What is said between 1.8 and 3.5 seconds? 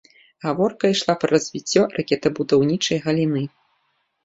ракетабудаўнічай галіны.